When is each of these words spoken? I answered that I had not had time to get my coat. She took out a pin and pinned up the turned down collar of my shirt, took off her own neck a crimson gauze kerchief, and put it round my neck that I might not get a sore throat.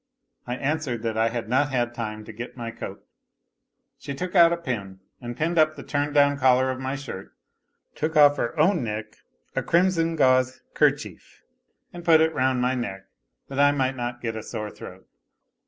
I 0.47 0.55
answered 0.55 1.03
that 1.03 1.15
I 1.15 1.29
had 1.29 1.47
not 1.47 1.69
had 1.69 1.93
time 1.93 2.25
to 2.25 2.33
get 2.33 2.57
my 2.57 2.71
coat. 2.71 3.05
She 3.99 4.15
took 4.15 4.33
out 4.33 4.51
a 4.51 4.57
pin 4.57 4.99
and 5.21 5.37
pinned 5.37 5.59
up 5.59 5.75
the 5.75 5.83
turned 5.83 6.15
down 6.15 6.39
collar 6.39 6.71
of 6.71 6.79
my 6.79 6.95
shirt, 6.95 7.33
took 7.93 8.17
off 8.17 8.37
her 8.37 8.59
own 8.59 8.83
neck 8.83 9.17
a 9.55 9.61
crimson 9.61 10.15
gauze 10.15 10.63
kerchief, 10.73 11.43
and 11.93 12.03
put 12.03 12.19
it 12.19 12.33
round 12.33 12.61
my 12.63 12.73
neck 12.73 13.03
that 13.47 13.59
I 13.59 13.71
might 13.73 13.95
not 13.95 14.21
get 14.21 14.35
a 14.35 14.41
sore 14.41 14.71
throat. 14.71 15.07